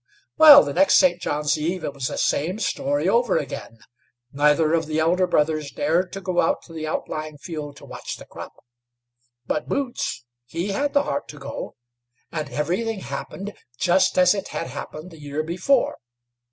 Well, 0.35 0.63
the 0.63 0.73
next 0.73 0.95
St. 0.95 1.21
John's 1.21 1.59
eve 1.59 1.83
it 1.83 1.93
was 1.93 2.07
the 2.07 2.17
same 2.17 2.57
story 2.57 3.07
over 3.07 3.37
again; 3.37 3.77
neither 4.33 4.73
of 4.73 4.87
the 4.87 4.97
elder 4.97 5.27
brothers 5.27 5.69
dared 5.69 6.11
to 6.13 6.21
go 6.21 6.41
out 6.41 6.63
to 6.63 6.73
the 6.73 6.87
outlying 6.87 7.37
field 7.37 7.75
to 7.77 7.85
watch 7.85 8.15
the 8.17 8.25
crop; 8.25 8.53
but 9.45 9.69
Boots, 9.69 10.25
he 10.47 10.69
had 10.71 10.93
the 10.93 11.03
heart 11.03 11.27
to 11.27 11.37
go, 11.37 11.75
and 12.31 12.49
everything 12.49 13.01
happened 13.01 13.53
just 13.77 14.17
as 14.17 14.33
it 14.33 14.47
had 14.47 14.65
happened 14.65 15.11
the 15.11 15.21
year 15.21 15.43
before. 15.43 15.97